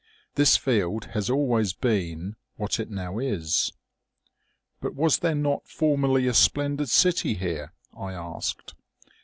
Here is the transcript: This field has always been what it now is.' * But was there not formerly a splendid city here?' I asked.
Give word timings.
This 0.33 0.57
field 0.57 1.05
has 1.13 1.29
always 1.29 1.73
been 1.73 2.35
what 2.55 2.79
it 2.79 2.89
now 2.89 3.19
is.' 3.19 3.71
* 4.23 4.81
But 4.81 4.95
was 4.95 5.19
there 5.19 5.35
not 5.35 5.67
formerly 5.67 6.25
a 6.25 6.33
splendid 6.33 6.89
city 6.89 7.35
here?' 7.35 7.73
I 7.95 8.13
asked. 8.13 8.73